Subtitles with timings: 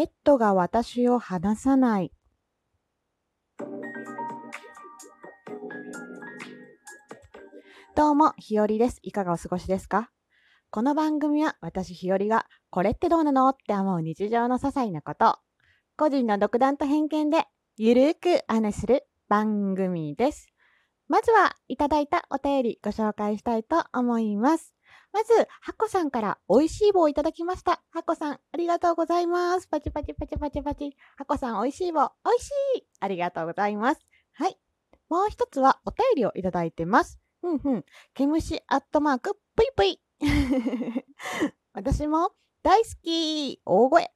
[0.00, 2.10] ベッドが私を離さない。
[7.94, 8.98] どうも、ひよりです。
[9.02, 10.10] いかがお過ごしですか？
[10.70, 15.36] この番組は私ひよりが、これってどうなのって思う日常の些細なこと、
[15.98, 17.44] 個人の独断と偏見で、
[17.76, 20.48] ゆるーく話する番組です。
[21.08, 24.74] まずは、いただいたお便りご紹介したいと思います。
[25.12, 27.82] まず、はこさんから美味しい棒をいただきました。
[27.90, 29.66] はこさん、ありがとうございます。
[29.66, 30.96] パチパチパチパチパチ。
[31.16, 34.00] はこさん、美味しい棒、美味しいありがとうございます。
[34.32, 34.56] はい。
[35.08, 37.18] もう一つはお便りをいただいてます。
[37.40, 37.84] ふんふん。
[38.14, 40.00] ケムシアットマーク、ぷいぷい。
[41.72, 42.32] 私も
[42.62, 44.12] 大好き大声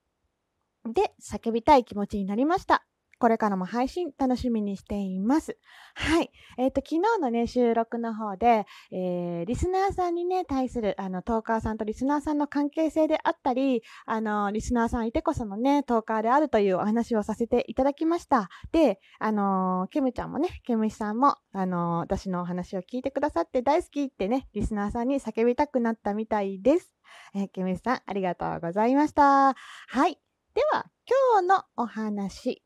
[0.84, 2.86] で叫びたい気持ちになりました。
[3.24, 5.56] これからも配信楽しみにしています。
[5.94, 6.30] はい。
[6.58, 18.50] えっ、と、昨日のね、収録の方で、えーリスナーさんにね、対する、あの、トーカーさんとリスナーさんの関係性であったり、あの、リスナーさんいてこそのね、トーカーであるというお話をさせていただきました。
[18.72, 26.92] で、あのケムちゃんもね、ケムシさんも、あの私のお話を聞いてくださって大好きってね、リスナーさんに叫びたくなったみたいです。
[27.34, 29.54] えーケムシさん、ありがとうございました。
[29.54, 30.18] はい。
[30.54, 30.90] では、
[31.32, 32.62] 今日のお話。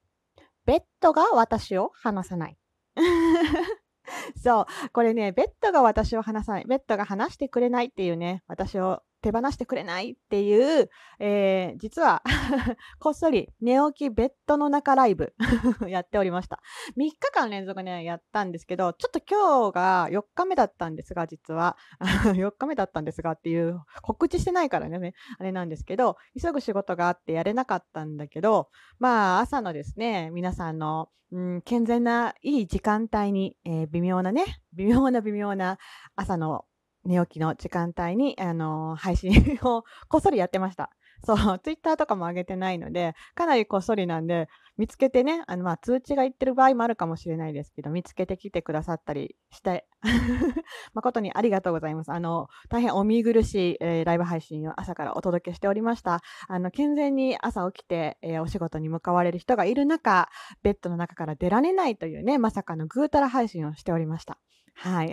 [0.68, 2.58] ベッドが私を離さない。
[4.36, 4.90] そう。
[4.92, 6.66] これね、ベッドが私を離さない。
[6.66, 12.22] ベッドが離してくれないっていうね、私を手放してくれないっていう、えー実は、
[12.98, 15.34] こっそり寝起きベッドの中ライブ
[15.88, 16.60] やっておりました。
[16.96, 21.76] 3日間連続ね、やったんですけど、ちょっと今日が4日目だったんですが、実は。
[22.34, 35.78] 4日目だったんですがっていう、告知してないからね、あれなんですけど、急ぐ仕事があってやれなかったんだけど、まあ、朝のですね、皆さんの、うん、健全ないい時間帯に、えー微妙なね、微妙な微妙な
[36.16, 36.64] 朝の
[37.08, 40.90] 寝起きの時間帯に、あの配信をこっそりやってました。
[41.24, 44.48] そう、ツイッターとかも上げてないので、かなりこっそりなんで、
[44.78, 49.86] 見つけてね、あの、まあ、通知が言ってる場合もあるかもしれないですけど、見つけてきてくださったりして、
[50.94, 52.12] 誠にありがとうございます。
[52.12, 56.20] あの、大変お見苦しい、えーライブ配信を朝からお届けしておりました。
[56.48, 60.28] あの、健全に朝起きて、えーお仕事に向かわれる人がいる中、
[60.62, 64.38] ベッドの中から出られないというね、まさかのぐうたら配信をしておりました。
[64.80, 65.12] はい。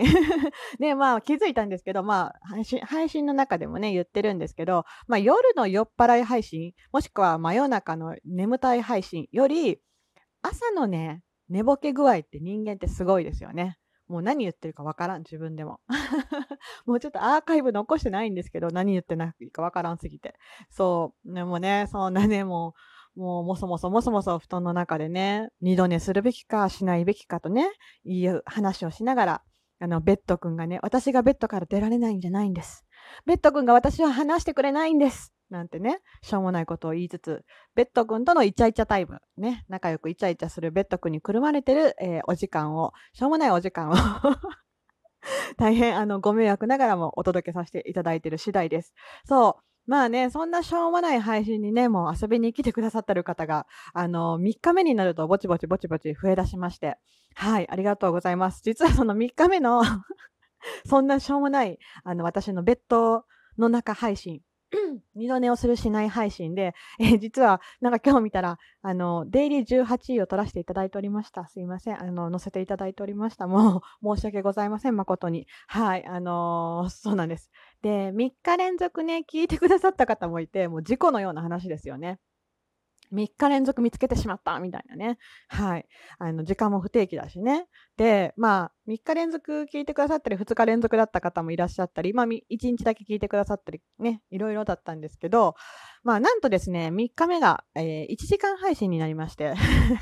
[0.78, 9.55] で、 まあ気づいたんですけど、まあ配信配信の中でもね、言ってるんですけど、まあ夜の酔っ払い配信、もしくは真夜中の眠たい配信より、
[10.42, 13.78] 朝のね、寝ぼけ具合って人間ってすごいですよね。
[14.08, 15.80] もう何言ってるかわからん、自分でも。
[16.86, 20.34] もうちょっとアーカイブ残してないんですけど、何言ってないかわからんすぎて。
[20.70, 22.74] そう、でもね、そんなね、も
[23.16, 27.68] う、もう、もそもそもそもそ布団の中でね、二度寝するべきかしないべきかとね、
[28.04, 29.42] いう話をしながら、
[29.80, 32.84] あの、ベッドくんがね、私がベッドから出られないんじゃないんです。
[33.24, 35.35] ベッドくんが私を離してくれないんです。
[35.50, 43.94] なんてね、しょうもないことを言いつつ、ベッドくんとのイチャイチャタイム、ね、仲良くイチャイチャするベッドくんにくるまれてる、えーお時間を、しょうもないお時間を、
[45.56, 48.94] 大変、あの、ご迷惑ながらもお届けさせていただいている次第です。
[49.24, 49.62] そう。
[49.86, 56.96] まあね、そんなしょうもない配信にね、もう遊びに来てくださってる方が、あの、3日目になるとぼちぼちぼちぼち増え出しまして、
[57.36, 58.62] はい、ありがとうございます。
[58.64, 59.82] 実はその3日目の
[60.86, 63.24] そんなしょうもない、あの、私のベッド
[63.58, 64.42] の中配信、
[65.14, 71.46] 二度寝をするしない配信で、 えー実は、なんか今日見たら、あの、デイリー18位を取らせていただいておりました。
[71.46, 72.00] すいません。
[72.02, 73.46] あの、載せていただいておりました。
[73.46, 74.96] もう、申し訳ございません。
[74.96, 75.46] 誠に。
[75.68, 76.04] はい。
[76.06, 77.50] あのーそうなんです。
[77.82, 82.18] で、3日連続ね、聞いてくださった方もいて、もう事故のような話ですよね。
[83.12, 85.18] 3日連続見つけてしまったみたいなね。
[85.48, 85.86] はい。
[86.18, 87.66] あの、時間も不定期だしね。
[87.96, 95.54] で、まあ、3日連続聞いてくださったり、2日連続だった方もいらっしゃったり、まあ、1日だけ聞いてくださったり、ね、いろいろだったんですけど、
[96.02, 99.54] まあ、なんとですね、3日目が、えー1時間配信になりまして、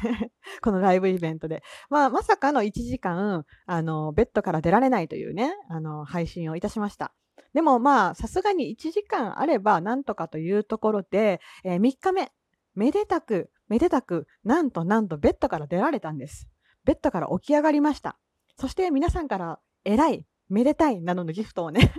[0.62, 1.62] このライブイベントで。
[1.90, 7.14] まあ、まさかの1時間、あの、ベッドから出られないというね、あの、配信をいたしました。
[7.54, 12.32] でもまあ、さすがに1時間あればなんとかというところで、え3日目、
[12.74, 16.48] めでたく、めでたく、なんとなんとベッドから出られたんです。
[16.84, 18.18] ベッドから起き上がりました。
[18.58, 21.92] そして皆さんから、偉い、めでたいなどのギフトをね、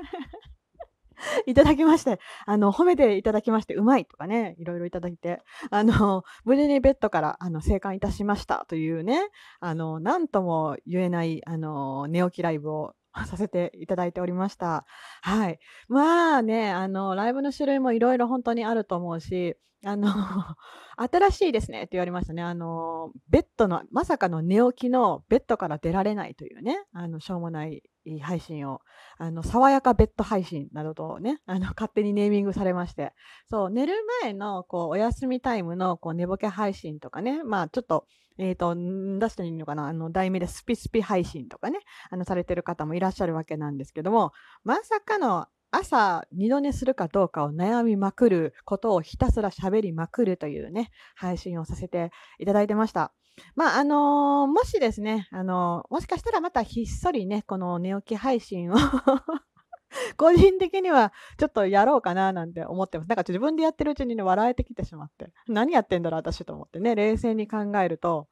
[1.46, 9.30] いただきまして、あの、褒めていただきまして、うまいとかね、いろいろいただいて、あの、無事にベッドから、あの、生還いたしましたというね、
[9.60, 12.94] あの、なんとも言えない、あの、寝起きライブを
[13.26, 14.86] させていただいておりました。
[15.22, 15.60] はい。
[15.88, 20.08] まあね、あの、ライブの種類もいろいろ本当にあると思うし、あの、
[20.98, 22.42] 新しいですねって言われましたね。
[22.42, 27.84] あの、ベッドの、まさかの寝起きのベッドから出られないというね、あの、しょうもない
[28.22, 28.82] 配信を、
[29.18, 33.14] あの、爽やかベッド配信などとね、あの、 勝手にネーミングされまして、
[33.50, 38.08] そう、寝る前の、こう、お休みタイムの、こう、寝ぼけ配信とかね、まあ、ちょっと、
[38.38, 39.88] えっ、ー、と、出していいのかな？
[39.88, 41.80] あの、題名でスピスピ配信とかね、
[42.10, 53.14] あの、されてる方もいらっしゃるわけなんですけども、まさかの朝二度寝するかどうかを悩みまくることをひたすら喋りまくるというね、配信をさせていただいてました。
[53.56, 58.76] まあ、あのー、もしですね、あのー、もしかしたらまたひっそりね、この寝起き配信を
[60.18, 63.08] 個人的にはちょっとやろうかななんて思ってます。
[63.08, 68.28] なんか自分でやってるうちにね、笑えてきてしまって、何やってんだろう私と思ってね、冷静に考えると、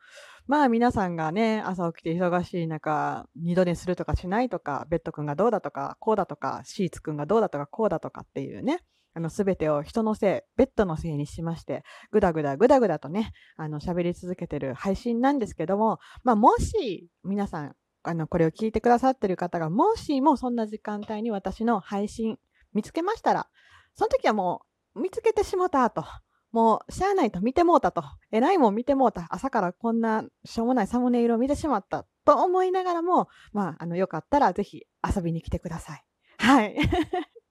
[0.46, 8.84] まあ皆さんがね、朝起きて忙しい中、二度寝するとかしないとか、ベッド君がどうだとか、こうだとか、シーツ君がどうだとか、こうだとかっていうね、
[9.16, 22.38] あの、すべてを人のせい、ベッドのせいにしまして、ぐだぐだぐだぐだとね、あの、喋り続けてる配信なんですけども、まあ、もし、皆さん、あの、これを聞いてくださってる方が、もしもそんな時間帯に私の配信
[22.74, 23.48] 見つけましたら、
[23.96, 24.64] その時はも
[24.96, 26.04] う、見つけてしもたと。
[26.52, 28.04] もう、しゃあないと見てもうたと。
[28.32, 29.28] えらいもん見てもうた。
[29.30, 32.06] 朝からこんなしょうもないサムネイルを見てしまった。
[32.26, 36.04] と思いながらも、まあ、あの、よかったらぜひ遊びに来てください。
[36.38, 36.76] はい。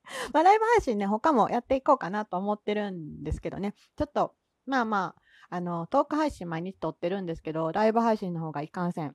[0.32, 4.34] まあ、ライブ配信ね、他もやっていこうかなと思ってるんですけどね、ちょっと、
[4.66, 5.14] まあま
[5.50, 9.14] あ、あの、トーク配信毎日撮ってるんですけど、ライブ配信の方がいかんせん。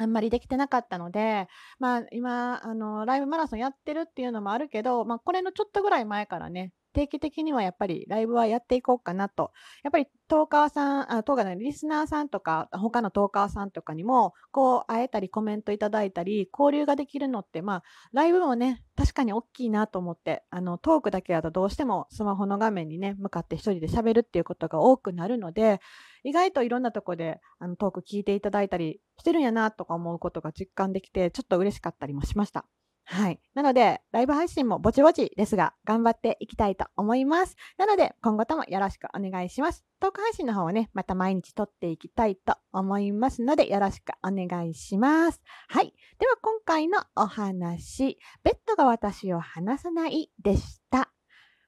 [0.00, 1.48] あんまりできてなかったので、
[1.80, 9.52] まあ今、あの、ライブマラソンやってるっていうのもあるけど、まあこれのちょっとぐらい前からね、定期的にはやっぱりライブはやっていこうかなと。
[9.82, 17.82] やっぱりトーカーさん、あトーカーのリスナーさんとか、他のトーカーさんとかにも、こう、会えたりコメントいただいたり、交流ができるのって、まあ、
[18.12, 25.80] ライブもね、確かに大きいなと思って、あの、トークだけだとどうしてもスマホの画面にね、向かって一人で喋るっていうことが多くなるので、
[26.24, 32.66] 意外といろんなとこであのトーク聞いていただいたりしてるんやなとか思うことが実感できて、ちょっと嬉しかったりもしました。
[33.10, 33.40] はい。
[33.54, 37.56] なので、ライブ配信もぼちぼちですが、頑張っていきたいと思います。
[37.78, 39.86] なので、今後ともよろしくお願いします。
[39.98, 45.40] トーク配信の方はね、また毎日撮っていきたいと思いますので、よろしくお願いします。
[45.68, 45.94] はい。
[46.18, 51.10] では、今回のお話、ベッドが私を離さないでした。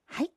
[0.05, 0.31] はい。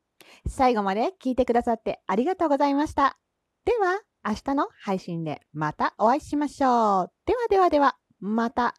[0.48, 3.18] 最後まで聞いてくださってありがとうございました。
[3.66, 7.12] では、明日の配信でまたお会いしましょう。
[7.26, 8.74] ではではでは、また。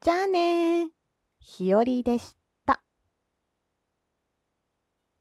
[0.00, 1.44] じゃあねー。
[1.44, 2.39] 日和でした。